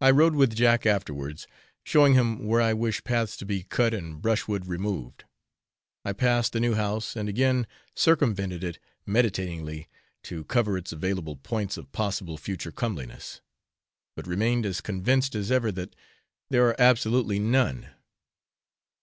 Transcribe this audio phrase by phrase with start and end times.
[0.00, 1.46] I rode with Jack afterwards,
[1.84, 5.24] showing him where I wish paths to be cut and brushwood removed.
[6.06, 9.88] I passed the new house, and again circumvented it meditatingly
[10.22, 13.42] to discover its available points of possible future comeliness,
[14.16, 15.94] but remained as convinced as ever that
[16.48, 17.90] there are absolutely none.